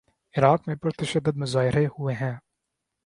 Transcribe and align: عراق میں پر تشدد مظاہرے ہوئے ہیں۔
عراق 0.35 0.67
میں 0.67 0.75
پر 0.75 0.89
تشدد 0.89 1.37
مظاہرے 1.37 1.85
ہوئے 1.85 2.15
ہیں۔ 2.15 2.35